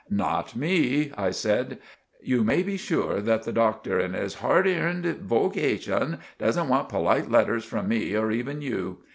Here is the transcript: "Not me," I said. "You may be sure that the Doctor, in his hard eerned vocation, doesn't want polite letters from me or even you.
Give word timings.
"Not 0.09 0.55
me," 0.55 1.11
I 1.15 1.29
said. 1.29 1.77
"You 2.23 2.43
may 2.43 2.63
be 2.63 2.75
sure 2.75 3.21
that 3.21 3.43
the 3.43 3.53
Doctor, 3.53 3.99
in 3.99 4.13
his 4.13 4.33
hard 4.33 4.65
eerned 4.65 5.05
vocation, 5.19 6.17
doesn't 6.39 6.67
want 6.69 6.89
polite 6.89 7.29
letters 7.29 7.65
from 7.65 7.87
me 7.87 8.15
or 8.17 8.31
even 8.31 8.63
you. 8.63 9.03